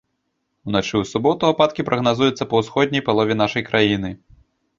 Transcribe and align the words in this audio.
Уначы 0.69 0.91
ў 0.91 1.03
суботу 1.11 1.43
ападкі 1.53 1.85
прагназуюцца 1.89 2.49
па 2.55 2.63
ўсходняй 2.63 3.05
палове 3.11 3.39
нашай 3.45 3.63
краіны. 3.71 4.09